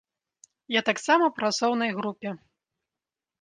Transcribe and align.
Я 0.75 0.81
таксама 0.87 1.23
ў 1.27 1.31
працоўнай 1.41 1.91
групе. 1.99 2.29